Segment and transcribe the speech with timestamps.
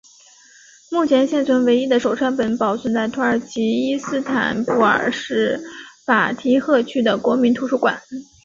[0.89, 5.63] 目前现存唯一的手抄本保存在土耳其伊斯坦布尔市
[6.07, 8.01] 法提赫区的国民图书馆。